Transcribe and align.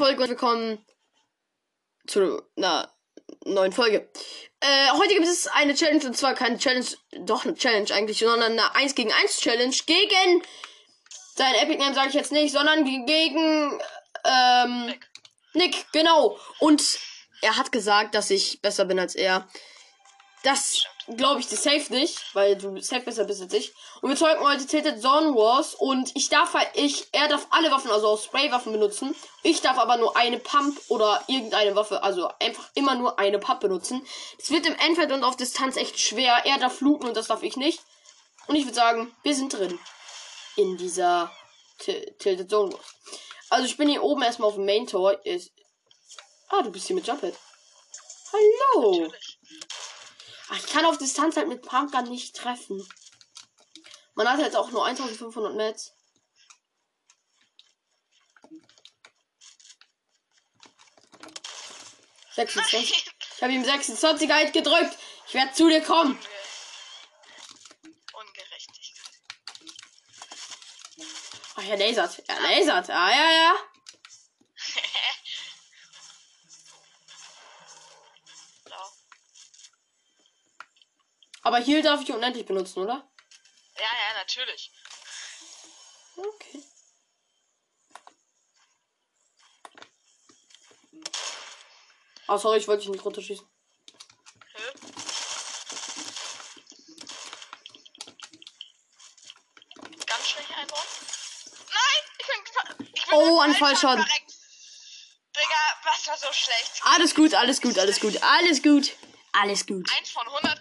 Folge 0.00 0.22
und 0.22 0.30
willkommen 0.30 0.86
zu 2.06 2.42
einer 2.56 2.90
neuen 3.44 3.70
Folge. 3.70 4.08
Äh, 4.60 4.92
heute 4.92 5.12
gibt 5.12 5.26
es 5.26 5.46
eine 5.46 5.74
Challenge 5.74 6.06
und 6.06 6.16
zwar 6.16 6.32
keine 6.32 6.56
Challenge, 6.56 6.86
doch 7.26 7.44
eine 7.44 7.54
Challenge 7.54 7.92
eigentlich, 7.92 8.18
sondern 8.18 8.52
eine 8.52 8.74
1 8.74 8.94
gegen 8.94 9.12
1 9.12 9.40
Challenge 9.40 9.76
gegen 9.84 10.42
sein 11.36 11.54
Epic 11.56 11.76
Name 11.76 11.94
sage 11.94 12.08
ich 12.08 12.14
jetzt 12.14 12.32
nicht, 12.32 12.50
sondern 12.50 12.86
gegen 13.04 13.78
ähm, 14.24 14.86
Nick. 14.86 15.06
Nick, 15.52 15.92
genau. 15.92 16.38
Und 16.60 16.82
er 17.42 17.58
hat 17.58 17.70
gesagt, 17.70 18.14
dass 18.14 18.30
ich 18.30 18.62
besser 18.62 18.86
bin 18.86 18.98
als 18.98 19.14
er. 19.14 19.46
Das 20.44 20.86
glaube 21.08 21.40
ich 21.40 21.46
dir 21.46 21.56
safe 21.56 21.92
nicht, 21.92 22.34
weil 22.34 22.56
du 22.56 22.80
safe 22.80 23.02
besser 23.02 23.24
bist 23.24 23.42
als 23.42 23.52
ich. 23.52 23.72
Und 24.00 24.10
wir 24.10 24.16
zocken 24.16 24.40
heute 24.40 24.66
Tilted 24.66 25.00
Zone 25.00 25.34
Wars 25.34 25.74
und 25.74 26.14
ich 26.14 26.28
darf 26.28 26.54
halt, 26.54 26.68
ich, 26.74 27.08
er 27.12 27.28
darf 27.28 27.46
alle 27.50 27.70
Waffen, 27.70 27.90
also 27.90 28.08
auch 28.08 28.22
Spraywaffen 28.22 28.72
benutzen. 28.72 29.14
Ich 29.42 29.60
darf 29.60 29.78
aber 29.78 29.96
nur 29.96 30.16
eine 30.16 30.38
Pump 30.38 30.80
oder 30.88 31.22
irgendeine 31.26 31.74
Waffe, 31.74 32.02
also 32.02 32.28
einfach 32.40 32.68
immer 32.74 32.94
nur 32.94 33.18
eine 33.18 33.38
Pump 33.38 33.60
benutzen. 33.60 34.06
Das 34.38 34.50
wird 34.50 34.66
im 34.66 34.76
Endfeld 34.76 35.12
und 35.12 35.24
auf 35.24 35.36
Distanz 35.36 35.76
echt 35.76 35.98
schwer. 35.98 36.42
Er 36.44 36.58
darf 36.58 36.76
fluten 36.76 37.08
und 37.08 37.16
das 37.16 37.28
darf 37.28 37.42
ich 37.42 37.56
nicht. 37.56 37.80
Und 38.46 38.56
ich 38.56 38.64
würde 38.64 38.76
sagen, 38.76 39.14
wir 39.22 39.34
sind 39.34 39.52
drin. 39.52 39.78
In 40.56 40.76
dieser 40.76 41.30
Tilted 41.78 42.50
Zone 42.50 42.72
Wars. 42.72 42.94
Also 43.48 43.66
ich 43.66 43.76
bin 43.76 43.88
hier 43.88 44.02
oben 44.02 44.22
erstmal 44.22 44.48
auf 44.48 44.56
dem 44.56 44.66
Main 44.66 44.86
Tor. 44.86 45.24
Ist 45.24 45.52
ah, 46.50 46.62
du 46.62 46.70
bist 46.70 46.86
hier 46.86 46.96
mit 46.96 47.06
Jumphead. 47.06 47.34
Hallo. 48.32 48.92
Natürlich. 48.92 49.29
Ach, 50.52 50.58
ich 50.58 50.66
kann 50.66 50.84
auf 50.84 50.98
Distanz 50.98 51.36
halt 51.36 51.46
mit 51.46 51.62
Pumpgun 51.62 52.08
nicht 52.08 52.34
treffen. 52.34 52.84
Man 54.14 54.28
hat 54.28 54.40
jetzt 54.40 54.56
auch 54.56 54.70
nur 54.70 54.84
1500 54.84 55.54
Metz. 55.54 55.92
Ich 63.40 63.42
habe 63.42 63.54
ihm 63.54 63.64
26 63.64 64.30
halt 64.30 64.52
gedrückt. 64.52 64.98
Ich 65.26 65.32
werde 65.32 65.52
zu 65.52 65.66
dir 65.68 65.82
kommen. 65.82 66.18
Ungerechtigkeit. 68.12 69.14
Ach, 71.56 71.64
er 71.64 71.76
lasert. 71.78 72.22
Er 72.28 72.40
lasert. 72.40 72.90
Ah, 72.90 73.10
ja, 73.10 73.30
ja. 73.30 73.69
Aber 81.50 81.58
hier 81.58 81.82
darf 81.82 82.00
ich 82.00 82.12
unendlich 82.12 82.46
benutzen, 82.46 82.78
oder? 82.78 83.10
Ja, 83.74 83.82
ja, 83.82 84.18
natürlich. 84.18 84.70
Okay. 86.16 86.62
Ah, 92.28 92.34
oh, 92.34 92.38
sorry, 92.38 92.58
ich 92.58 92.68
wollte 92.68 92.82
dich 92.82 92.90
nicht 92.90 93.04
runterschießen. 93.04 93.44
Ganz 100.06 100.28
schlecht 100.28 100.50
einbauen. 100.52 100.82
Nein! 101.68 102.02
Ich 102.20 102.26
bin, 102.28 102.86
ich 102.94 103.06
bin 103.06 103.14
Oh, 103.14 103.40
ein 103.40 103.56
Fallschaden. 103.56 104.04
Digga, 105.34 105.56
was 105.82 106.06
war 106.06 106.16
so 106.16 106.32
schlecht? 106.32 106.80
Alles 106.84 107.12
gut, 107.12 107.34
alles 107.34 107.60
gut, 107.60 107.76
alles 107.76 107.98
gut, 107.98 108.22
alles 108.22 108.62
gut. 108.62 108.92
Alles 109.32 109.66
gut. 109.66 109.88
Eins 109.96 110.10
von 110.10 110.26
100, 110.26 110.42
perfekt. 110.42 110.59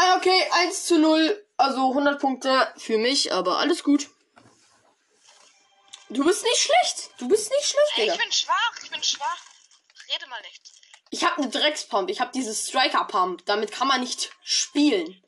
Ah, 0.00 0.14
okay, 0.16 0.48
1 0.52 0.86
zu 0.86 0.96
0. 1.00 1.44
Also 1.56 1.88
100 1.88 2.20
Punkte 2.20 2.72
für 2.76 2.98
mich, 2.98 3.32
aber 3.32 3.58
alles 3.58 3.82
gut. 3.82 4.08
Du 6.08 6.24
bist 6.24 6.44
nicht 6.44 6.56
schlecht. 6.56 7.10
Du 7.18 7.26
bist 7.26 7.50
nicht 7.50 7.66
schlecht, 7.66 7.92
hey, 7.94 8.10
Ich 8.12 8.16
bin 8.16 8.30
schwach, 8.30 8.78
ich 8.80 8.90
bin 8.92 9.02
schwach. 9.02 9.42
Rede 10.14 10.28
mal 10.28 10.40
nicht. 10.42 10.70
Ich 11.10 11.24
habe 11.24 11.42
eine 11.42 11.50
Dreckspump. 11.50 12.10
Ich 12.10 12.20
habe 12.20 12.30
diese 12.32 12.54
Striker 12.54 13.06
Pump. 13.06 13.44
Damit 13.46 13.72
kann 13.72 13.88
man 13.88 14.00
nicht 14.00 14.30
spielen. 14.44 15.20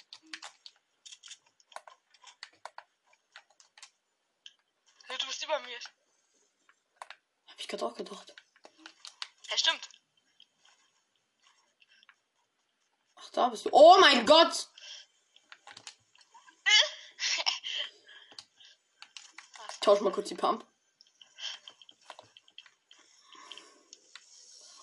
Du 5.08 5.26
bist 5.26 5.42
über 5.42 5.58
mir. 5.58 5.78
Hab 7.48 7.58
ich 7.58 7.66
gerade 7.66 7.84
auch 7.86 7.96
gedacht. 7.96 8.32
Ja, 9.50 9.58
stimmt. 9.58 9.88
Da 13.40 13.48
bist 13.48 13.64
du. 13.64 13.70
Oh 13.72 13.96
mein 13.98 14.26
Gott! 14.26 14.68
tausch 19.80 20.02
mal 20.02 20.12
kurz 20.12 20.28
die 20.28 20.34
Pump. 20.34 20.66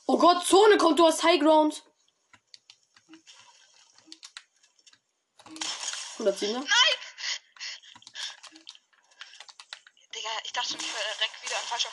Oh 0.07 0.17
Gott, 0.17 0.43
Zone 0.47 0.77
kommt, 0.77 0.97
du 0.97 1.05
hast 1.05 1.21
High 1.21 1.39
Ground. 1.39 1.83
107. 6.13 6.53
Nein! 6.55 6.65
Digga, 10.15 10.29
ich 10.43 10.51
dachte 10.51 10.69
schon, 10.69 10.79
ich 10.79 10.87
direkt 10.87 11.43
wieder 11.43 11.57
falscher. 11.57 11.91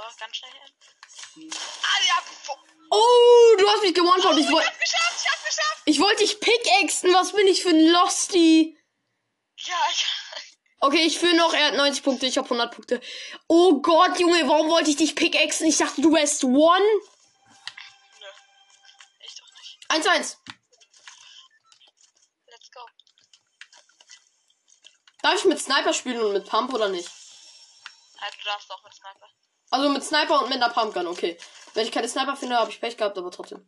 So, 0.00 0.06
ganz 0.18 0.36
schnell 0.36 0.50
hin. 0.52 1.52
Ah, 1.82 2.22
Oh, 2.92 3.56
du 3.58 3.68
hast 3.68 3.82
mich 3.82 3.94
gewonnen. 3.94 4.22
Oh, 4.24 4.36
ich, 4.36 4.50
wollte. 4.50 4.68
Ich 4.72 4.78
geschafft, 4.80 5.24
ich 5.24 5.30
hab's 5.30 5.44
geschafft. 5.44 5.82
Ich 5.84 6.00
wollte 6.00 6.22
dich 6.22 6.40
pickaxen. 6.40 7.12
Was 7.14 7.32
bin 7.32 7.46
ich 7.46 7.62
für 7.62 7.68
ein 7.68 7.86
Losty? 7.86 8.78
Ja, 9.58 9.76
ich. 9.92 10.06
Okay, 10.80 11.02
ich 11.02 11.18
fühle 11.18 11.36
noch. 11.36 11.52
Er 11.52 11.66
hat 11.66 11.74
90 11.74 12.02
Punkte. 12.02 12.26
Ich 12.26 12.38
habe 12.38 12.46
100 12.46 12.74
Punkte. 12.74 13.00
Oh 13.46 13.80
Gott, 13.82 14.18
Junge, 14.18 14.48
warum 14.48 14.70
wollte 14.70 14.90
ich 14.90 14.96
dich 14.96 15.14
pickaxen? 15.14 15.66
Ich 15.66 15.76
dachte, 15.76 16.00
du 16.00 16.12
wärst 16.14 16.42
one. 16.44 16.80
Nö. 18.18 18.26
Ich 19.20 19.34
doch 19.36 19.46
nicht. 19.58 20.06
1-1. 20.06 20.36
Let's 22.46 22.70
go. 22.72 22.80
Darf 25.22 25.34
ich 25.34 25.44
mit 25.44 25.60
Sniper 25.60 25.92
spielen 25.92 26.22
und 26.22 26.32
mit 26.32 26.48
Pump 26.48 26.72
oder 26.72 26.88
nicht? 26.88 27.08
Ja, 28.18 28.26
du 28.30 28.44
darfst 28.44 28.70
auch 28.70 28.82
mit 28.82 28.94
Sniper. 28.94 29.28
Also 29.70 29.88
mit 29.88 30.02
Sniper 30.02 30.42
und 30.42 30.50
mit 30.50 30.62
einer 30.62 30.72
Pumpgun, 30.72 31.06
okay. 31.06 31.38
Wenn 31.74 31.86
ich 31.86 31.92
keine 31.92 32.08
Sniper 32.08 32.36
finde, 32.36 32.56
habe 32.56 32.70
ich 32.70 32.80
Pech 32.80 32.96
gehabt, 32.96 33.16
aber 33.16 33.30
trotzdem. 33.30 33.66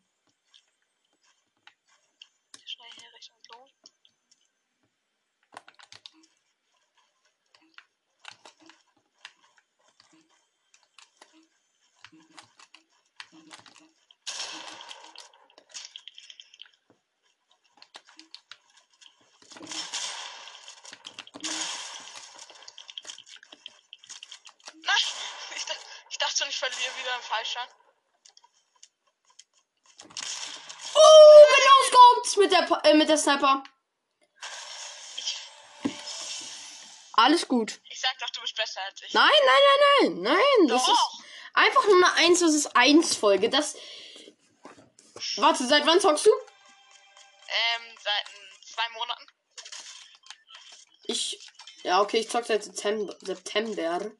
Fallschirm. 27.42 27.68
Oh, 30.94 31.44
genau 31.56 31.98
kommt's 31.98 32.36
mit 32.36 32.52
der 32.52 32.80
äh, 32.84 32.94
mit 32.94 33.08
der 33.08 33.18
Sniper. 33.18 33.64
Alles 37.14 37.46
gut. 37.46 37.80
Ich 37.90 38.00
sag 38.00 38.18
doch, 38.18 38.30
du 38.30 38.40
bist 38.40 38.56
besser 38.56 38.80
als 38.82 39.02
ich. 39.02 39.12
Nein, 39.12 39.28
nein, 39.44 39.62
nein, 40.00 40.22
nein, 40.22 40.34
nein. 40.34 40.68
Das 40.68 40.86
doch. 40.86 40.92
ist 40.92 41.24
einfach 41.52 41.84
nur 41.84 41.96
eine 41.96 42.14
1 42.14 42.42
vs 42.42 42.66
1 42.66 43.16
Folge. 43.16 43.50
Das. 43.50 43.76
Warte, 45.36 45.66
seit 45.66 45.86
wann 45.86 46.00
zockst 46.00 46.26
du? 46.26 46.30
Ähm, 46.30 47.96
seit 48.02 48.26
zwei 48.64 48.88
Monaten. 48.94 49.26
Ich. 51.04 51.48
Ja, 51.82 52.00
okay, 52.00 52.18
ich 52.18 52.30
zock 52.30 52.44
seit 52.46 52.64
September. 52.64 53.16
September. 53.20 54.12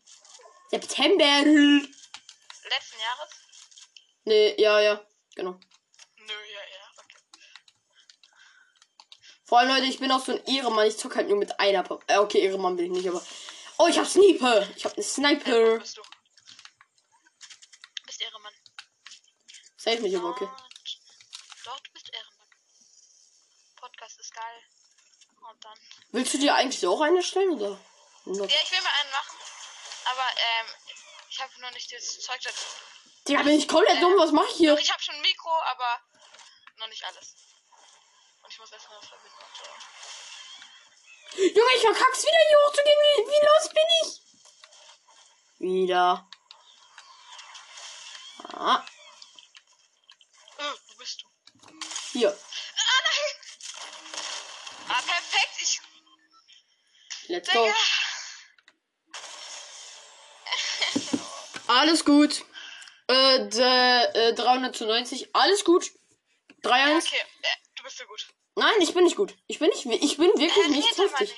September 0.71 1.89
Jahres? 3.03 3.31
Nee, 4.25 4.55
ja, 4.61 4.81
ja, 4.81 5.07
genau. 5.35 5.53
Nö, 6.17 6.33
ja, 6.33 6.61
ja, 6.61 6.91
okay. 6.97 7.19
Vor 9.45 9.59
allem, 9.59 9.71
Leute, 9.71 9.87
ich 9.87 9.99
bin 9.99 10.13
auch 10.13 10.25
so 10.25 10.33
ein 10.33 10.45
Ehrenmann. 10.47 10.87
Ich 10.87 10.97
zock 10.97 11.17
halt 11.17 11.29
nur 11.29 11.39
mit 11.39 11.59
einer 11.59 11.83
Pop. 11.83 12.05
Äh, 12.07 12.19
okay, 12.19 12.41
Ehrenmann 12.41 12.79
will 12.79 12.87
ich 12.87 12.93
nicht, 12.93 13.09
aber. 13.09 13.25
Oh, 13.79 13.89
ich 13.89 13.99
hab 13.99 14.07
Sniper. 14.07 14.69
Ich 14.77 14.85
hab 14.85 14.95
einen 14.95 15.03
Sniper. 15.03 15.79
bist 15.79 15.97
du? 15.97 16.03
Bist 18.07 18.23
Ehrenmann. 18.23 18.55
Save 19.77 20.01
mich 20.01 20.17
aber, 20.17 20.29
okay. 20.29 20.49
Du 21.65 21.93
bist 21.93 22.11
Ehrenmann. 22.15 22.49
Podcast 23.77 24.21
ist 24.21 24.33
geil. 24.33 24.63
Und 25.51 25.65
dann. 25.65 25.79
Willst 26.13 26.35
du 26.35 26.39
dir 26.39 26.55
eigentlich 26.55 26.87
auch 26.87 27.01
eine 27.01 27.23
stellen, 27.23 27.51
oder? 27.51 27.71
Ja, 28.25 28.45
ich 28.45 28.71
will 28.71 28.81
mir 28.81 28.95
einen 29.01 29.11
machen. 29.11 29.39
Aber, 30.05 30.29
ähm, 30.37 30.67
ich 31.29 31.41
habe 31.41 31.61
noch 31.61 31.73
nicht 31.73 31.91
das 31.93 32.21
Zeug 32.21 32.41
dazu. 32.43 32.67
Digga, 33.29 33.43
bin 33.43 33.59
ich 33.59 33.69
komplett 33.69 33.99
äh, 33.99 34.01
dumm? 34.01 34.15
Was 34.19 34.33
mach 34.33 34.45
ich 34.49 34.57
hier? 34.57 34.77
Ich 34.79 34.91
habe 34.93 35.03
schon 35.03 35.15
ein 35.15 35.21
Mikro, 35.21 35.51
aber 35.71 36.01
noch 36.79 36.89
nicht 36.89 37.05
alles. 37.05 37.35
Und 38.43 38.51
ich 38.53 38.59
muss 38.59 38.73
erstmal 38.73 38.99
noch 38.99 39.09
verbinden. 39.09 39.37
Junge, 41.37 41.73
ich 41.77 41.83
verkack's 41.83 42.23
wieder 42.23 42.39
hier 42.49 42.59
hochzugehen. 42.67 42.99
Wie, 43.03 43.27
wie 43.31 43.47
los 43.47 43.69
bin 43.73 43.89
ich? 44.03 44.23
Wieder. 45.59 46.29
Ah, 48.55 48.85
Äh, 50.59 50.73
wo 50.89 50.95
bist 50.99 51.23
du? 51.23 51.27
hier. 52.13 52.31
Ah, 52.31 53.01
nein! 53.05 53.35
Ah, 54.89 55.01
perfekt. 55.01 55.55
Ich. 55.61 55.81
Let's 57.29 57.49
go. 57.51 57.65
Digga. 57.65 57.77
Alles 61.69 62.05
gut. 62.05 62.45
Äh, 63.13 63.49
d- 63.49 64.19
äh 64.31 64.35
300 64.35 64.75
zu 64.77 64.87
90. 64.87 65.35
Alles 65.35 65.65
gut. 65.65 65.91
3-1. 66.63 67.05
Ja, 67.11 67.19
okay. 67.19 67.27
Äh, 67.43 67.57
du 67.77 67.83
bist 67.85 67.99
so 67.99 68.05
gut. 68.07 68.27
Nein, 68.57 68.73
ich 68.81 68.95
bin 68.95 69.05
nicht 69.05 69.17
gut. 69.17 69.35
Ich 69.47 69.59
bin 69.59 69.69
nicht, 69.69 69.85
ich 69.87 70.17
bin 70.17 70.29
wirklich 70.39 70.67
Äh, 70.67 70.69
nicht 70.69 70.99
heftig. 70.99 71.31
nicht. 71.31 71.37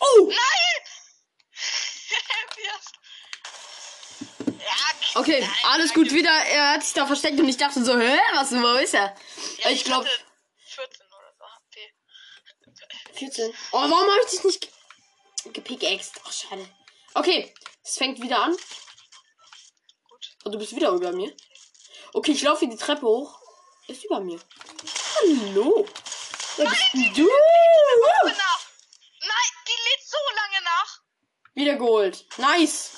Oh! 0.00 0.26
Nein! 0.28 0.82
Wie 2.56 2.68
hast- 2.70 2.98
ja, 5.14 5.19
Okay, 5.30 5.40
nein, 5.42 5.50
alles 5.64 5.94
gut. 5.94 6.10
Wieder, 6.10 6.30
er 6.30 6.72
hat 6.72 6.82
sich 6.82 6.92
da 6.92 7.06
versteckt 7.06 7.38
und 7.38 7.48
ich 7.48 7.56
dachte 7.56 7.84
so, 7.84 7.96
hä, 7.96 8.18
was, 8.34 8.50
wo 8.50 8.74
ist 8.82 8.94
er? 8.94 9.14
Ja, 9.62 9.70
ich 9.70 9.84
glaube, 9.84 10.04
hatte 10.06 10.24
14 10.66 11.06
oder 11.06 11.32
so 11.38 11.44
HP. 11.44 13.14
14. 13.14 13.54
Oh, 13.70 13.78
warum 13.78 13.92
habe 13.92 14.20
ich 14.24 14.30
dich 14.32 14.42
nicht 14.44 14.60
ge- 14.60 15.52
gepickaxed? 15.52 16.20
Ach, 16.24 16.32
schade. 16.32 16.68
Okay, 17.14 17.54
es 17.84 17.96
fängt 17.96 18.20
wieder 18.20 18.42
an. 18.42 18.52
Gut. 20.08 20.30
Und 20.44 20.52
du 20.52 20.58
bist 20.58 20.74
wieder 20.74 20.90
über 20.90 21.12
mir. 21.12 21.32
Okay, 22.12 22.32
ich 22.32 22.42
laufe 22.42 22.66
die 22.66 22.76
Treppe 22.76 23.06
hoch. 23.06 23.38
Er 23.86 23.94
ist 23.94 24.04
über 24.04 24.18
mir. 24.20 24.40
Hallo. 25.20 25.86
Wer 26.56 26.66
bist 26.68 26.82
denn 26.92 27.14
du? 27.14 27.28
Nach. 28.26 28.60
Nein, 29.20 29.50
die 29.68 29.90
lädt 29.90 30.08
so 30.08 30.16
lange 30.34 30.64
nach. 30.64 31.00
Wieder 31.54 31.76
geholt. 31.76 32.24
Nice. 32.38 32.90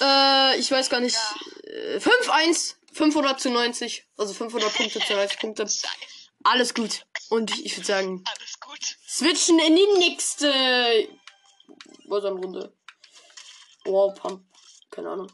Äh, 0.00 0.58
ich 0.58 0.70
weiß 0.70 0.90
gar 0.90 1.00
nicht. 1.00 1.16
Äh, 1.64 1.98
5-1. 1.98 2.74
500 2.92 3.38
zu 3.38 3.50
90. 3.50 4.06
Also 4.16 4.32
500 4.32 4.74
Punkte 4.74 5.00
zu 5.00 5.14
90 5.14 5.38
Punkte. 5.38 5.66
Alles 6.44 6.74
gut. 6.74 7.04
Und 7.28 7.58
ich 7.58 7.76
würde 7.76 7.86
sagen, 7.86 8.24
Alles 8.26 8.60
gut. 8.60 8.96
switchen 9.06 9.58
in 9.58 9.76
die 9.76 9.86
nächste 9.98 11.08
Runde. 12.08 12.72
Wow, 13.84 14.18
Pump. 14.18 14.44
Keine 14.90 15.10
Ahnung. 15.10 15.30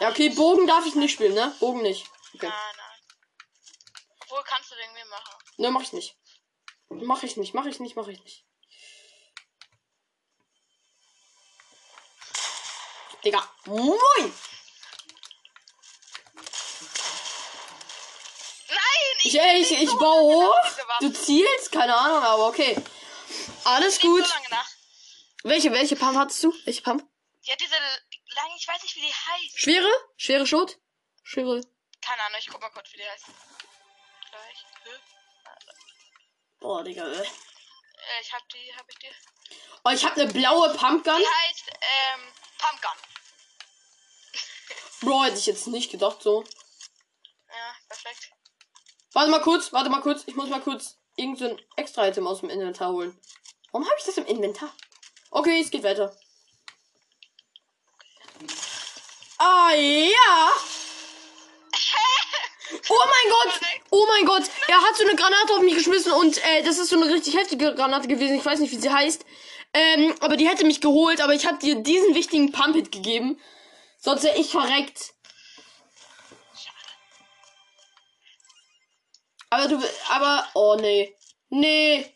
Ja, 0.00 0.10
okay, 0.10 0.28
Bogen 0.30 0.66
darf 0.66 0.86
ich 0.86 0.94
nicht 0.94 1.12
spielen, 1.12 1.34
ne? 1.34 1.54
Bogen 1.60 1.82
nicht. 1.82 2.06
Okay. 2.34 2.48
Nein, 2.48 2.76
nein. 2.76 2.90
Wo 4.28 4.36
kannst 4.44 4.70
du 4.70 4.74
den 4.76 4.92
mir 4.92 5.06
machen? 5.06 5.34
Ne, 5.58 5.70
mach 5.70 5.82
ich 5.82 5.92
nicht. 5.92 6.16
Mach 6.88 7.22
ich 7.22 7.36
nicht, 7.36 7.54
mach 7.54 7.66
ich 7.66 7.80
nicht, 7.80 7.96
mach 7.96 8.08
ich 8.08 8.22
nicht. 8.22 8.44
Digga. 13.24 13.46
Moin! 13.66 14.32
Nein! 18.68 19.16
Ich, 19.22 19.38
ey, 19.38 19.60
ich, 19.60 19.70
ich 19.72 19.90
baue 19.90 20.34
hoch. 20.34 20.54
Du 21.00 21.12
zielst? 21.12 21.72
Keine 21.72 21.94
Ahnung, 21.96 22.22
aber 22.22 22.48
okay. 22.48 22.76
Alles 23.64 24.00
gut. 24.00 24.26
so. 24.26 24.34
Welche, 25.42 25.72
welche 25.72 25.96
Pump 25.96 26.16
hattest 26.18 26.42
du? 26.42 26.54
Welche 26.64 26.82
Pump? 26.82 27.06
Ja, 27.42 27.56
diese 27.56 27.74
lange, 27.74 28.56
ich 28.56 28.68
weiß 28.68 28.82
nicht, 28.82 28.96
wie 28.96 29.00
die 29.00 29.12
heißt. 29.12 29.58
Schwere? 29.58 29.90
Schwere 30.16 30.46
Schrot? 30.46 30.78
Schwere. 31.22 31.60
Keine 32.00 32.22
Ahnung, 32.22 32.38
ich 32.38 32.48
guck 32.48 32.60
mal 32.60 32.70
kurz, 32.70 32.92
wie 32.92 32.98
die 32.98 33.08
heißt. 33.08 33.24
Gleich. 34.30 34.66
Hä? 34.84 34.90
Boah, 36.60 36.84
Digga. 36.84 37.04
ey. 37.04 37.20
Äh, 37.20 38.20
ich 38.22 38.32
hab 38.32 38.48
die, 38.48 38.72
hab 38.76 38.88
ich 38.88 38.98
die. 38.98 39.08
Oh, 39.84 39.90
ich 39.90 40.04
habe 40.04 40.20
eine 40.20 40.32
blaue 40.32 40.74
Pumpgun. 40.74 41.18
Die 41.18 41.26
heißt, 41.26 41.70
ähm, 41.70 42.20
Pumpgun. 42.60 42.90
Bro, 45.00 45.24
hätte 45.24 45.38
ich 45.38 45.46
jetzt 45.46 45.66
nicht 45.66 45.90
gedacht 45.90 46.22
so. 46.22 46.44
Ja, 47.48 47.74
perfekt. 47.88 48.30
Warte 49.12 49.30
mal 49.30 49.40
kurz, 49.40 49.72
warte 49.72 49.90
mal 49.90 50.02
kurz. 50.02 50.24
Ich 50.26 50.36
muss 50.36 50.48
mal 50.50 50.60
kurz 50.60 50.98
irgend 51.16 51.38
so 51.38 51.46
ein 51.46 51.60
extra 51.76 52.06
Item 52.06 52.26
aus 52.26 52.40
dem 52.40 52.50
Inventar 52.50 52.92
holen. 52.92 53.18
Warum 53.72 53.86
habe 53.86 53.96
ich 53.98 54.04
das 54.04 54.18
im 54.18 54.26
Inventar? 54.26 54.72
Okay, 55.30 55.60
es 55.60 55.70
geht 55.70 55.82
weiter. 55.82 56.14
Ah 59.38 59.72
ja. 59.72 60.50
Oh 62.88 63.04
mein 63.04 63.30
Gott! 63.30 63.60
Oh 63.90 64.06
mein 64.06 64.24
Gott! 64.26 64.42
Er 64.68 64.80
hat 64.80 64.96
so 64.96 65.04
eine 65.04 65.16
Granate 65.16 65.54
auf 65.54 65.60
mich 65.60 65.74
geschmissen 65.74 66.12
und 66.12 66.38
äh, 66.44 66.62
das 66.62 66.78
ist 66.78 66.90
so 66.90 67.00
eine 67.00 67.12
richtig 67.12 67.36
heftige 67.36 67.74
Granate 67.74 68.06
gewesen. 68.06 68.36
Ich 68.36 68.44
weiß 68.44 68.60
nicht, 68.60 68.70
wie 68.72 68.78
sie 68.78 68.90
heißt. 68.90 69.24
Ähm, 69.72 70.14
aber 70.20 70.36
die 70.36 70.48
hätte 70.48 70.64
mich 70.64 70.80
geholt, 70.80 71.20
aber 71.20 71.34
ich 71.34 71.46
habe 71.46 71.58
dir 71.58 71.76
diesen 71.76 72.14
wichtigen 72.14 72.50
Pump-Hit 72.50 72.90
gegeben. 72.90 73.40
Sonst 73.98 74.24
wäre 74.24 74.38
ich 74.38 74.50
verreckt. 74.50 75.14
Aber 79.50 79.68
du, 79.68 79.82
aber, 80.08 80.48
oh 80.54 80.76
nee. 80.80 81.14
Nee. 81.50 82.12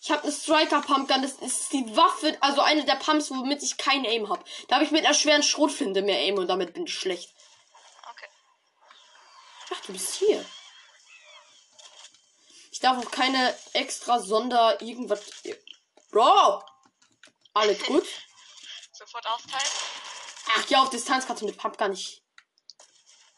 Ich 0.00 0.10
habe 0.10 0.22
eine 0.22 0.32
Striker 0.32 0.82
Pumpgun. 0.82 1.22
Das 1.22 1.32
ist 1.32 1.72
die 1.72 1.96
Waffe, 1.96 2.36
also 2.40 2.60
eine 2.60 2.84
der 2.84 2.96
Pumps, 2.96 3.30
womit 3.30 3.62
ich 3.62 3.76
kein 3.76 4.04
Aim 4.04 4.28
habe. 4.28 4.44
Da 4.68 4.76
habe 4.76 4.84
ich 4.84 4.90
mit 4.90 5.04
einer 5.04 5.14
schweren 5.14 5.42
Schrotflinte 5.42 6.02
mehr 6.02 6.18
Aim 6.18 6.36
und 6.36 6.48
damit 6.48 6.74
bin 6.74 6.86
ich 6.86 6.94
schlecht. 6.94 7.32
Okay. 8.12 8.26
Ach, 9.74 9.80
du 9.86 9.92
bist 9.92 10.14
hier. 10.14 10.44
Ich 12.70 12.80
darf 12.80 13.04
auch 13.04 13.10
keine 13.10 13.56
extra 13.72 14.20
Sonder 14.20 14.80
irgendwas. 14.82 15.22
Bro! 16.10 16.62
Alles 17.54 17.82
gut? 17.86 18.06
Sofort 18.92 19.26
austeilen. 19.26 19.70
Ach 20.56 20.68
ja, 20.68 20.82
auf 20.82 20.90
Distanz 20.90 21.26
kannst 21.26 21.42
du 21.42 21.46
mit 21.46 21.58
Pump 21.58 21.76
gar 21.76 21.88
nicht. 21.88 22.22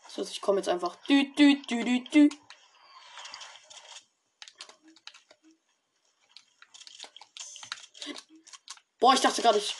So, 0.08 0.22
ich 0.22 0.40
komme 0.40 0.58
jetzt 0.58 0.68
einfach. 0.68 0.96
Dü, 1.06 1.32
dü, 1.34 1.62
dü, 1.62 1.84
dü, 1.84 2.04
dü. 2.10 2.28
Boah, 9.00 9.14
ich 9.14 9.20
dachte 9.20 9.42
gerade, 9.42 9.58
ich. 9.58 9.76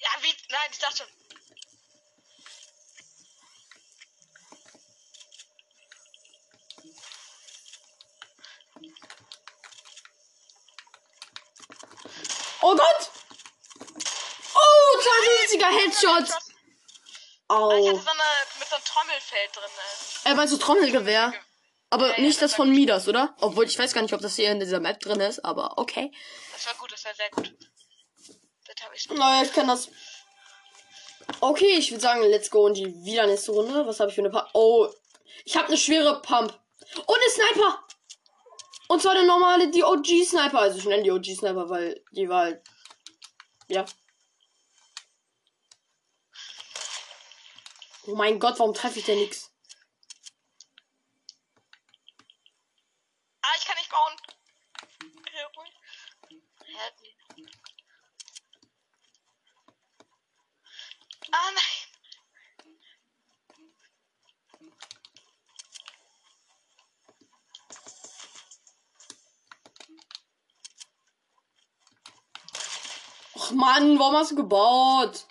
Ja, 0.00 0.10
wie? 0.22 0.34
Nein, 0.48 0.68
ich 0.72 0.78
dachte 0.78 0.96
schon. 0.96 1.06
Oh 12.62 12.74
Gott! 12.74 13.10
Oh, 14.54 14.98
52er 14.98 15.70
Headshot! 16.02 16.30
Ah, 17.48 17.70
Ich 17.76 17.84
Au. 17.84 17.88
hatte 17.88 18.00
so 18.00 18.10
eine 18.10 18.22
mit 18.58 18.68
so 18.68 18.74
einem 18.76 18.84
Trommelfeld 18.84 19.50
drin. 19.54 19.62
Ne? 20.24 20.30
Äh, 20.30 20.34
meinst 20.34 20.52
du 20.52 20.58
Trommelgewehr? 20.58 21.34
Aber 21.90 22.08
Ja, 22.08 22.14
ja, 22.16 22.20
nicht 22.22 22.42
das 22.42 22.50
das 22.50 22.58
war 22.58 22.66
von 22.66 22.74
Midas, 22.74 23.06
oder? 23.08 23.34
Obwohl 23.40 23.64
ich 23.64 23.78
weiß 23.78 23.94
gar 23.94 24.02
nicht, 24.02 24.12
ob 24.12 24.20
das 24.20 24.34
hier 24.36 24.50
in 24.50 24.58
dieser 24.58 24.80
Map 24.80 24.98
drin 25.00 25.20
ist, 25.20 25.44
aber 25.44 25.78
okay. 25.78 26.10
Das 26.52 26.66
war 26.66 26.74
gut, 26.74 26.92
das 26.92 27.04
war 27.04 27.14
sehr 27.14 27.30
gut. 27.30 27.54
Das 28.66 28.84
habe 28.84 28.96
ich. 28.96 29.08
Naja, 29.10 29.44
ich 29.44 29.52
kann 29.52 29.68
das. 29.68 29.88
Okay, 31.40 31.76
ich 31.78 31.90
würde 31.90 32.00
sagen, 32.02 32.22
let's 32.22 32.50
go 32.50 32.66
in 32.66 32.74
die 32.74 33.04
wieder 33.04 33.26
nächste 33.26 33.52
Runde. 33.52 33.86
Was 33.86 34.00
habe 34.00 34.10
ich 34.10 34.14
für 34.16 34.22
eine 34.22 34.30
Pump? 34.30 34.48
Oh, 34.52 34.88
ich 35.44 35.56
habe 35.56 35.68
eine 35.68 35.76
schwere 35.76 36.20
Pump. 36.22 36.52
Und 37.06 37.16
eine 37.16 37.30
Sniper! 37.30 37.82
Und 38.88 39.02
zwar 39.02 39.12
eine 39.12 39.26
normale, 39.26 39.70
die 39.70 39.82
OG-Sniper. 39.82 40.58
Also 40.58 40.78
ich 40.78 40.84
nenne 40.84 41.02
die 41.02 41.10
OG-Sniper, 41.10 41.68
weil 41.68 42.02
die 42.12 42.28
war 42.28 42.42
halt. 42.42 42.62
Ja. 43.68 43.84
Oh 48.08 48.14
mein 48.14 48.38
Gott, 48.38 48.56
warum 48.60 48.72
treffe 48.72 49.00
ich 49.00 49.04
denn 49.04 49.18
nix? 49.18 49.50
Ah, 53.42 53.48
ich 53.58 53.64
kann 53.64 53.76
nicht 53.76 53.90
bauen. 53.90 54.12
Ah, 61.32 61.50
nein. 61.52 61.62
Mann, 73.52 73.98
warum 73.98 74.14
hast 74.16 74.30
du 74.30 74.36
gebaut? 74.36 75.26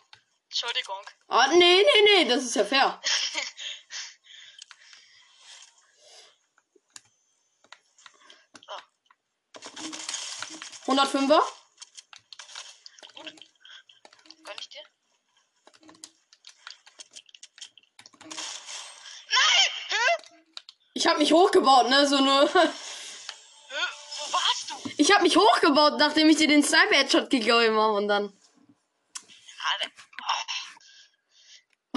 Ah, 1.37 1.47
nee, 1.47 1.83
nee, 1.83 2.01
nee, 2.05 2.25
das 2.29 2.45
ist 2.45 2.55
ja 2.55 2.63
fair. 2.63 2.97
So, 10.85 10.93
105er? 10.93 11.41
gönn 14.45 14.55
ich 14.61 14.69
dir? 14.69 14.81
Nein! 19.27 19.71
Hä? 19.89 20.05
Ich 20.93 21.05
hab 21.05 21.17
mich 21.17 21.33
hochgebaut, 21.33 21.89
ne? 21.89 22.07
So 22.07 22.21
nur. 22.21 22.47
Hä? 22.53 22.69
Wo 24.19 24.31
warst 24.31 24.69
du? 24.69 24.75
Ich 24.95 25.11
hab 25.11 25.21
mich 25.21 25.35
hochgebaut, 25.35 25.97
nachdem 25.99 26.29
ich 26.29 26.37
dir 26.37 26.47
den 26.47 26.63
Sniper-Headshot 26.63 27.29
gegeben 27.29 27.77
habe 27.77 27.93
und 27.93 28.07
dann. 28.07 28.23
Alle. 29.73 29.91
Oh, 30.21 30.55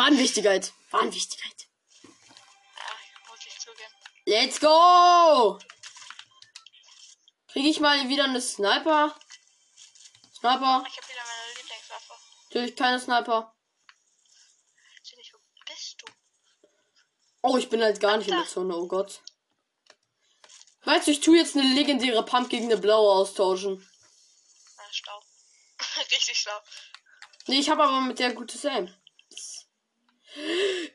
War 0.09 0.15
ein 0.15 0.21
Wichtigkeit. 0.21 0.73
War 0.91 1.03
ein 1.03 1.13
Wichtigkeit. 1.13 1.69
ja, 2.03 3.29
muss 3.29 3.41
ich 3.45 3.59
zugeben. 3.61 3.93
Let's 4.25 4.59
go! 4.59 5.59
Kriege 7.53 7.69
ich 7.69 7.79
mal 7.79 8.09
wieder 8.09 8.25
eine 8.25 8.41
Sniper? 8.41 9.15
Sniper? 10.33 10.83
Ich 10.89 10.97
hab 10.97 11.09
wieder 11.11 11.21
meine 11.27 11.59
Lieblingswaffe. 11.59 12.15
Natürlich 12.45 12.75
keine 12.75 12.99
Sniper. 12.99 13.55
Natürlich, 14.97 15.35
wo 15.35 15.39
bist 15.67 15.97
du? 16.01 16.07
Oh, 17.43 17.59
ich 17.59 17.69
bin 17.69 17.83
halt 17.83 18.01
gar 18.01 18.17
nicht 18.17 18.31
in 18.31 18.35
der 18.35 18.47
Zone, 18.47 18.75
oh 18.75 18.89
Gott. 18.89 19.21
Weißt 20.85 21.07
du, 21.07 21.11
ich 21.11 21.21
tue 21.21 21.37
jetzt 21.37 21.55
eine 21.55 21.75
legendäre 21.75 22.25
Pump 22.25 22.49
gegen 22.49 22.65
eine 22.65 22.79
blaue 22.79 23.13
austauschen. 23.13 23.87
Na, 24.75 24.85
Stau. 24.91 25.23
Richtig 25.99 26.39
schlau. 26.39 26.59
Nee, 27.47 27.61
ich 27.61 27.69
habe 27.69 27.85
aber 27.85 28.01
mit 28.01 28.19
der 28.19 28.33
gutes 28.33 28.65
Aim. 28.65 28.91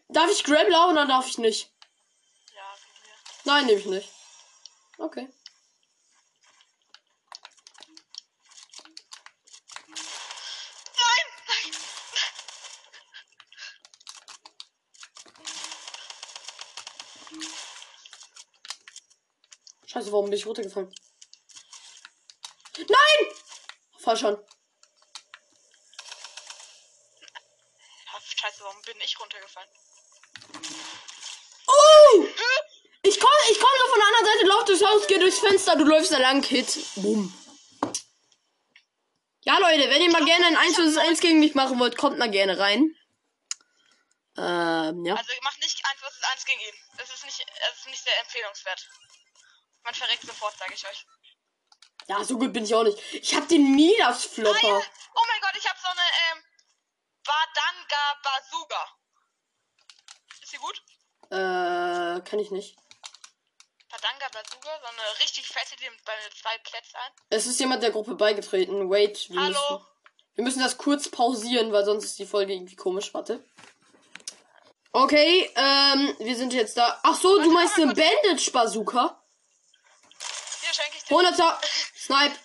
Darf 0.09 0.31
ich 0.31 0.43
Grabler 0.43 0.89
oder 0.89 1.05
darf 1.05 1.27
ich 1.27 1.38
nicht? 1.38 1.71
Ja. 2.53 2.75
Nein, 3.45 3.65
nehme 3.65 3.79
ich 3.79 3.85
nicht. 3.85 4.09
Okay. 4.97 5.29
Scheiße, 19.93 20.12
warum 20.12 20.25
bin 20.25 20.33
ich 20.33 20.45
runtergefallen? 20.47 20.91
Nein! 22.77 23.27
Fall 24.00 24.17
schon. 24.17 24.33
Ja, 24.33 24.43
scheiße, 28.19 28.63
warum 28.63 28.81
bin 28.81 29.00
ich 29.01 29.19
runtergefallen? 29.19 29.69
Oh! 31.67 32.25
Ich 33.03 33.19
komme 33.19 33.31
ich 33.51 33.59
komm 33.59 33.69
so 33.79 33.88
von 33.88 34.00
der 34.00 34.07
anderen 34.07 34.25
Seite, 34.25 34.45
lauf 34.47 34.65
durchs 35.33 35.39
Fenster, 35.39 35.75
du 35.75 35.85
läufst 35.85 36.11
da 36.11 36.17
lang, 36.17 36.43
Hit. 36.43 36.77
Boom. 36.95 37.33
Ja, 39.41 39.57
Leute, 39.57 39.89
wenn 39.89 40.01
ihr 40.01 40.11
mal 40.11 40.23
gerne 40.23 40.47
ein 40.47 40.55
1 40.55 40.75
vs 40.75 40.97
1 40.97 41.19
gegen 41.19 41.39
mich 41.39 41.55
machen 41.55 41.79
wollt, 41.79 41.97
kommt 41.97 42.17
mal 42.17 42.29
gerne 42.29 42.57
rein. 42.57 42.95
Ähm, 44.37 45.05
ja. 45.05 45.15
Also 45.15 45.33
mach 45.41 45.57
nicht 45.57 45.81
1 45.85 45.99
vs 45.99 46.23
1 46.31 46.45
gegen 46.45 46.61
ihn. 46.61 46.97
Das 46.97 47.13
ist 47.13 47.25
nicht, 47.25 47.45
das 47.59 47.79
ist 47.79 47.87
nicht 47.87 48.03
sehr 48.03 48.19
empfehlenswert. 48.21 48.89
Man 49.83 49.93
verreckt 49.93 50.23
sofort, 50.23 50.57
sage 50.57 50.73
ich 50.73 50.87
euch. 50.87 51.05
Ja, 52.07 52.23
so 52.23 52.37
gut 52.37 52.53
bin 52.53 52.63
ich 52.63 52.73
auch 52.73 52.83
nicht. 52.83 52.97
Ich 53.13 53.35
hab 53.35 53.47
den 53.47 53.75
Midas. 53.75 54.25
Flopper. 54.25 54.81
Oh 55.15 55.25
mein 55.27 55.41
Gott, 55.41 55.57
ich 55.57 55.67
habe 55.67 55.79
so 55.81 55.87
eine 55.87 56.01
ähm, 56.31 56.43
Badanga 57.23 58.21
Bazooka. 58.23 58.97
Ist 60.41 60.51
sie 60.51 60.57
gut? 60.57 60.81
Äh, 61.29 62.21
kann 62.21 62.39
ich 62.39 62.51
nicht. 62.51 62.77
Badanga 64.03 64.27
Bazooka, 64.33 64.79
so 64.81 64.88
eine 64.88 65.19
richtig 65.22 65.48
fette, 65.48 65.75
die 65.77 65.89
bei 66.05 66.12
zwei 66.41 66.57
Plätze 66.57 66.98
ein. 66.98 67.12
Es 67.29 67.45
ist 67.48 67.57
jemand 67.60 67.81
der 67.83 67.91
Gruppe 67.91 68.15
beigetreten. 68.15 68.89
Wait, 68.89 69.29
wir 69.29 69.39
Hallo? 69.39 69.53
müssen. 69.72 69.86
Wir 70.36 70.43
müssen 70.43 70.62
das 70.62 70.77
kurz 70.77 71.07
pausieren, 71.10 71.72
weil 71.72 71.86
sonst 71.86 72.03
ist 72.05 72.19
die 72.19 72.25
Folge 72.25 72.53
irgendwie 72.53 72.75
komisch. 72.75 73.13
Warte. 73.13 73.41
Okay, 74.91 75.50
ähm, 75.55 76.15
wir 76.19 76.36
sind 76.36 76.51
jetzt 76.53 76.75
da. 76.75 77.00
Ach 77.03 77.15
so, 77.15 77.41
du 77.41 77.50
meinst 77.51 77.75
eine 77.77 77.93
Bandage 77.93 78.51
Bazooka? 78.51 79.24
Hier 80.62 80.74
schenke 80.74 80.98
ich 80.98 81.03
dir. 81.03 81.15
100er 81.15 81.57
Snipe. 81.95 82.36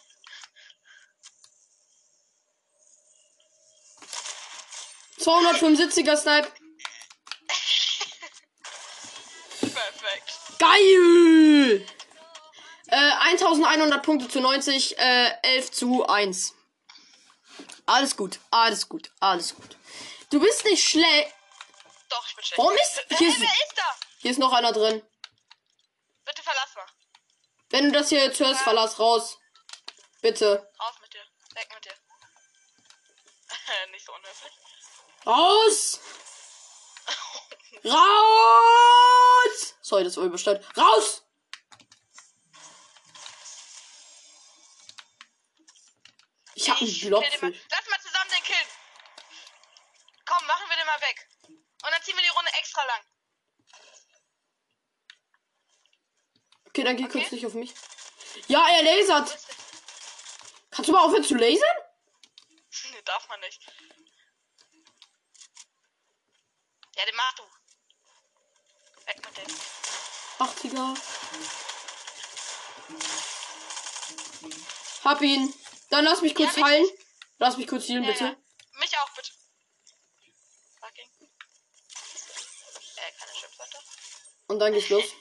...275er 5.19 6.17
Snipe. 6.17 6.49
Geil! 10.59 11.87
Äh, 12.89 12.97
1100 12.97 14.03
Punkte 14.03 14.29
zu 14.29 14.41
90, 14.41 14.99
äh, 14.99 15.31
11 15.43 15.71
zu 15.73 16.07
1. 16.09 16.55
Alles 17.87 18.17
gut, 18.17 18.39
alles 18.51 18.89
gut, 18.89 19.11
alles 19.21 19.55
gut. 19.55 19.77
Du 20.31 20.41
bist 20.41 20.65
nicht 20.65 20.83
schlecht. 20.87 21.35
Doch, 22.11 22.27
ich 22.29 22.35
bin 22.37 22.45
schlecht. 22.45 22.59
Warum 22.59 22.75
ist- 22.75 23.01
hier 23.19 23.29
ist- 23.29 23.41
wer 23.41 23.47
ist 23.49 23.73
da? 23.77 23.97
Hier 24.21 24.31
ist 24.31 24.39
noch 24.39 24.53
einer 24.53 24.73
drin. 24.73 25.03
Bitte 26.25 26.43
verlass 26.43 26.75
mal. 26.75 26.87
Wenn 27.71 27.85
du 27.87 27.93
das 27.99 28.09
hier 28.09 28.25
jetzt 28.25 28.41
hörst, 28.41 28.61
verlass 28.63 28.99
raus. 28.99 29.39
Bitte. 30.21 30.71
Raus 30.81 30.95
mit 31.01 31.13
dir. 31.15 31.25
Weg 31.55 31.69
mit 31.75 31.85
dir. 31.85 31.95
Nicht 33.93 34.05
so 34.07 34.13
unhöflich. 34.15 34.53
Raus! 35.27 36.01
Raus! 37.85 39.08
Sorry, 39.81 40.05
das 40.05 40.17
war 40.17 40.25
übersteuert. 40.25 40.65
Raus! 40.77 41.25
Ich 46.55 46.69
hab 46.69 46.79
einen 46.81 46.89
Ich 46.91 47.01
kill 47.01 47.11
mal. 47.11 47.23
für. 47.23 47.47
Lass 47.71 47.89
mal 47.89 48.01
zusammen 48.01 48.31
den 48.31 48.43
killen. 48.43 48.69
Komm, 50.27 50.47
machen 50.47 50.69
wir 50.69 50.77
den 50.77 50.87
mal 50.87 51.01
weg. 51.01 51.29
Und 51.49 51.91
dann 51.93 52.03
ziehen 52.03 52.17
wir 52.17 52.23
die 52.23 52.29
Runde 52.31 52.51
extra 52.59 52.85
lang. 52.85 53.01
Okay, 56.67 56.85
dann 56.85 56.97
geh 56.97 57.05
Okay. 57.05 57.21
kurz 57.21 57.33
nicht 57.33 57.47
auf 57.47 57.55
mich. 57.55 57.75
Ja, 58.49 58.67
er 58.69 58.83
lasert. 58.83 59.39
Kannst 60.71 60.89
du 60.89 60.93
mal 60.93 61.05
aufhören 61.05 61.25
zu 61.25 61.35
lasern? 61.35 61.77
Nee, 62.93 63.03
darf 63.05 63.27
man 63.29 63.41
nicht. 63.41 63.61
Ja, 66.97 67.05
den 67.05 67.17
mach 67.17 67.35
du. 67.35 67.43
Dem. 69.17 69.55
80er. 70.39 70.97
Hab 75.05 75.21
ihn. 75.23 75.55
Dann 75.91 76.05
lass 76.05 76.21
mich 76.21 76.35
kurz 76.35 76.57
Ja, 76.57 76.65
heilen. 76.67 76.87
Lass 77.39 77.57
mich 77.57 77.67
kurz 77.67 77.89
healen, 77.89 78.05
Ja, 78.05 78.11
bitte. 78.13 78.25
ja. 78.25 78.37
Mich 78.79 78.99
auch, 78.99 79.09
bitte. 79.15 79.31
Fucking. 80.81 81.09
Äh, 82.97 83.13
keine 83.19 83.33
Schimpfwörter. 83.35 83.79
Und 84.49 84.59
dann 84.59 84.73
geht's 84.75 84.89
los. 84.91 85.05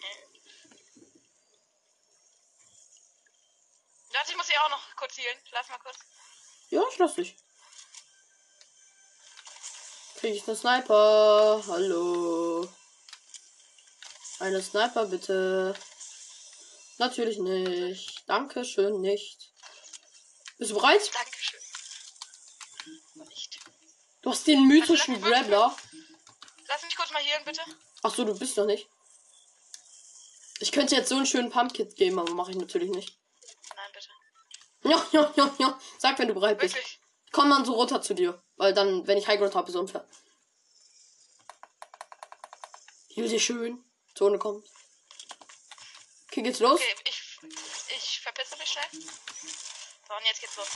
Warte, 4.13 4.31
ich 4.31 4.37
muss 4.37 4.47
hier 4.49 4.61
auch 4.63 4.69
noch 4.69 4.95
kurz 4.95 5.17
healen. 5.17 5.37
Lass 5.51 5.69
mal 5.69 5.77
kurz. 5.79 5.97
Ja, 6.69 6.81
ich 6.91 6.97
lass 6.97 7.15
dich. 7.15 7.35
Krieg 10.17 10.33
ich 10.35 10.47
einen 10.47 10.57
Sniper? 10.57 11.63
Hallo. 11.67 12.67
Eine 14.39 14.61
Sniper, 14.61 15.05
bitte. 15.07 15.75
Natürlich 16.99 17.39
nicht. 17.39 18.23
Dankeschön, 18.27 19.01
nicht. 19.01 19.51
Bist 20.57 20.71
du 20.71 20.75
bereit? 20.75 21.11
Dankeschön. 21.13 21.59
Nicht. 23.27 23.59
Du 24.21 24.31
hast 24.31 24.45
den 24.47 24.67
mythischen 24.67 25.21
Warte, 25.21 25.49
lass. 25.49 25.75
Lass 26.67 26.83
mich 26.83 26.95
kurz 26.95 27.11
mal 27.11 27.21
healen, 27.21 27.45
bitte. 27.45 27.61
Ach 28.03 28.13
so, 28.13 28.25
du 28.25 28.37
bist 28.37 28.57
noch 28.57 28.65
nicht. 28.65 28.87
Ich 30.59 30.71
könnte 30.71 30.95
jetzt 30.95 31.09
so 31.09 31.15
einen 31.15 31.25
schönen 31.25 31.51
Pumpkit 31.51 31.95
geben, 31.95 32.19
aber 32.19 32.33
mache 32.33 32.51
ich 32.51 32.57
natürlich 32.57 32.89
nicht. 32.89 33.17
Nein, 33.75 33.91
bitte. 33.93 34.07
Ja, 34.83 35.07
ja, 35.11 35.33
ja, 35.35 35.55
ja. 35.59 35.79
Sag, 35.99 36.17
wenn 36.19 36.27
du 36.27 36.33
bereit 36.33 36.59
bist. 36.59 36.75
Wirklich. 36.75 36.99
Komm 37.31 37.49
dann 37.49 37.65
so 37.65 37.73
runter 37.73 38.01
zu 38.01 38.15
dir. 38.15 38.41
Weil 38.55 38.73
dann, 38.73 39.05
wenn 39.05 39.17
ich 39.17 39.27
Highground 39.27 39.55
habe, 39.55 39.69
ist 39.69 39.75
unfair. 39.75 40.07
Hier 43.09 43.29
sehr 43.29 43.39
schön. 43.39 43.83
Zone 44.17 44.39
kommt. 44.39 44.67
Okay, 46.27 46.41
geht's 46.41 46.59
los? 46.59 46.79
Okay, 46.79 46.95
ich, 47.05 47.39
ich 47.95 48.19
verpisse 48.21 48.57
mich 48.57 48.67
schnell. 48.67 48.85
So, 48.91 50.13
und 50.15 50.25
jetzt 50.25 50.41
geht's 50.41 50.55
los. 50.57 50.67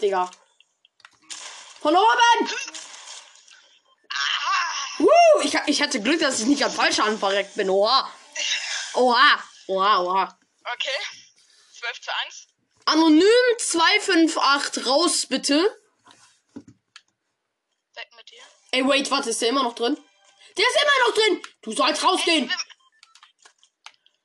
Digga. 0.00 0.30
Von 1.80 1.96
oben! 1.96 2.50
Ah! 4.10 4.98
Woo! 4.98 5.40
Ich, 5.42 5.54
ich 5.66 5.82
hatte 5.82 6.00
Glück, 6.00 6.20
dass 6.20 6.38
ich 6.38 6.46
nicht 6.46 6.64
am 6.64 6.72
falschen 6.72 7.18
verreckt 7.18 7.56
bin. 7.56 7.68
Oha. 7.70 8.12
Oha. 8.94 9.42
Oha, 9.66 10.00
oha. 10.02 10.38
Okay. 10.72 10.90
12 11.78 12.00
zu 12.00 12.10
1. 12.26 12.46
Anonym 12.84 13.58
258 13.58 14.86
raus, 14.86 15.26
bitte. 15.26 15.83
Ey, 18.74 18.84
wait, 18.88 19.08
warte, 19.08 19.30
ist 19.30 19.40
der 19.40 19.50
immer 19.50 19.62
noch 19.62 19.76
drin? 19.76 19.94
Der 20.56 20.64
ist 20.66 20.76
immer 20.82 21.06
noch 21.06 21.14
drin! 21.14 21.42
Du 21.62 21.70
sollst 21.70 22.02
rausgehen! 22.02 22.50
Ey, 22.50 22.56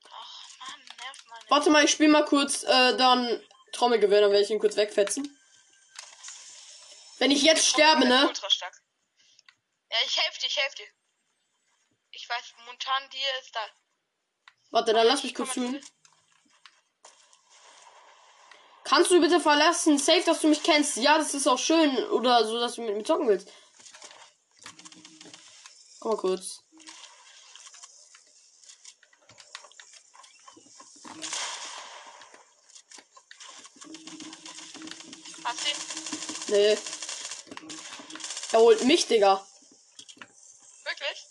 Ach, 0.10 0.44
Mann, 0.58 0.79
nerv 0.98 1.25
mal 1.27 1.38
nicht. 1.38 1.51
Warte 1.51 1.70
mal, 1.70 1.86
ich 1.86 1.91
spiele 1.91 2.10
mal 2.10 2.25
kurz 2.25 2.63
äh, 2.63 2.98
dann 2.98 3.44
Trommelgewehr, 3.74 4.22
dann 4.22 4.32
werde 4.32 4.44
ich 4.44 4.50
ihn 4.50 4.58
kurz 4.60 4.75
wegfetzen. 4.75 5.39
Wenn 7.20 7.29
ich 7.29 7.44
jetzt 7.44 7.68
sterbe, 7.68 8.06
Oh, 8.06 8.08
ne? 8.08 8.27
Ultra 8.27 8.50
stark. 8.50 8.74
Ja, 9.91 9.98
ich 10.03 10.18
helfe 10.18 10.39
dir, 10.39 10.48
ich 10.48 10.58
helfe 10.58 10.75
dir. 10.77 10.88
Ich 12.12 12.27
weiß, 12.27 12.53
momentan 12.58 13.08
dir 13.12 13.27
ist 13.44 13.56
da. 13.56 13.60
Warte, 14.72 14.94
dann 14.94 15.06
lass 15.06 15.24
mich 15.24 15.36
kurz 15.36 15.51
fühlen. 15.51 15.79
Kannst 18.84 19.12
du 19.12 19.22
bitte 19.22 19.39
verlassen? 19.39 20.00
Safe, 20.00 20.24
dass 20.25 20.41
du 20.41 20.48
mich 20.48 20.63
kennst. 20.63 20.98
Ja, 20.98 21.20
das 21.20 21.36
ist 21.36 21.46
auch 21.46 21.60
schön. 21.60 21.96
Oder 22.10 22.44
so, 22.46 22.60
dass 22.60 22.74
du 22.75 22.82
mit 22.82 22.96
mir 22.98 23.03
zocken 23.03 23.27
willst. 23.27 23.51
Komm 26.00 26.12
mal 26.12 26.18
kurz. 26.18 26.63
Hast 35.44 35.60
du 35.65 35.70
ihn? 35.70 36.60
Nee. 36.60 36.77
Er 38.51 38.60
holt 38.60 38.84
mich, 38.86 39.08
Digga. 39.08 39.46
Wirklich? 40.84 41.25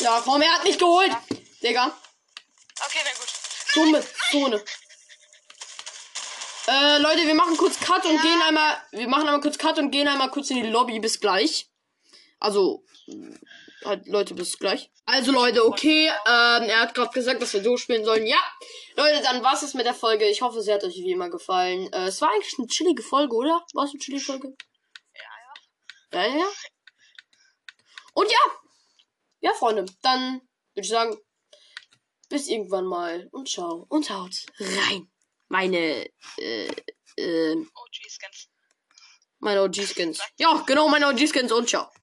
Ja, 0.00 0.20
komm, 0.24 0.42
er 0.42 0.52
hat 0.54 0.64
mich 0.64 0.78
geholt. 0.78 1.12
Digga. 1.62 1.86
Okay, 2.86 2.98
na 3.04 3.10
gut. 3.10 3.28
Dumme 3.74 4.06
Zone. 4.30 4.64
Äh, 6.68 6.98
Leute, 6.98 7.26
wir 7.26 7.34
machen 7.34 7.56
kurz 7.56 7.78
Cut 7.80 8.04
und 8.04 8.16
Ja. 8.16 8.22
gehen 8.22 8.42
einmal. 8.42 8.82
Wir 8.92 9.08
machen 9.08 9.26
einmal 9.26 9.40
kurz 9.40 9.58
Cut 9.58 9.78
und 9.78 9.90
gehen 9.90 10.06
einmal 10.06 10.30
kurz 10.30 10.50
in 10.50 10.62
die 10.62 10.68
Lobby. 10.68 11.00
Bis 11.00 11.18
gleich. 11.18 11.71
Also, 12.42 12.84
halt, 13.84 14.08
Leute, 14.08 14.34
bis 14.34 14.58
gleich. 14.58 14.90
Also, 15.04 15.30
Leute, 15.30 15.64
okay. 15.64 16.06
Ähm, 16.06 16.64
er 16.64 16.80
hat 16.80 16.92
gerade 16.92 17.12
gesagt, 17.12 17.40
dass 17.40 17.52
wir 17.52 17.62
durchspielen 17.62 18.04
sollen. 18.04 18.26
Ja. 18.26 18.40
Leute, 18.96 19.22
dann 19.22 19.44
war's 19.44 19.62
es 19.62 19.74
mit 19.74 19.86
der 19.86 19.94
Folge. 19.94 20.28
Ich 20.28 20.42
hoffe, 20.42 20.60
sie 20.60 20.72
hat 20.72 20.82
euch 20.82 20.96
wie 20.96 21.12
immer 21.12 21.30
gefallen. 21.30 21.92
Äh, 21.92 22.06
es 22.08 22.20
war 22.20 22.30
eigentlich 22.32 22.58
eine 22.58 22.66
chillige 22.66 23.04
Folge, 23.04 23.36
oder? 23.36 23.64
War 23.74 23.84
es 23.84 23.90
eine 23.90 24.00
chillige 24.00 24.24
Folge? 24.24 24.56
Ja, 25.14 26.20
ja. 26.20 26.26
Ja, 26.26 26.38
ja. 26.40 26.48
Und 28.14 28.28
ja. 28.28 28.38
Ja, 29.40 29.52
Freunde. 29.54 29.84
Dann 30.02 30.40
würde 30.74 30.84
ich 30.84 30.88
sagen, 30.88 31.16
bis 32.28 32.48
irgendwann 32.48 32.86
mal 32.86 33.28
und 33.30 33.48
ciao 33.48 33.86
und 33.88 34.10
haut 34.10 34.34
rein. 34.58 35.08
Meine, 35.48 36.06
äh, 36.38 36.66
äh, 37.16 37.54
OG-Skins. 37.54 38.48
meine 39.38 39.62
OG-Skins. 39.62 40.20
Ja, 40.38 40.60
genau, 40.66 40.88
meine 40.88 41.06
OG-Skins 41.06 41.52
und 41.52 41.68
ciao. 41.68 41.88